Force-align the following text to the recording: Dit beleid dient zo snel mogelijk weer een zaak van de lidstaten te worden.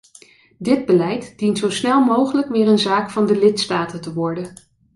Dit 0.57 0.85
beleid 0.85 1.37
dient 1.37 1.57
zo 1.57 1.69
snel 1.69 2.03
mogelijk 2.03 2.49
weer 2.49 2.67
een 2.67 2.79
zaak 2.79 3.09
van 3.11 3.25
de 3.25 3.37
lidstaten 3.39 4.01
te 4.01 4.13
worden. 4.13 4.53